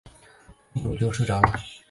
[0.73, 1.59] 公主就睡着了。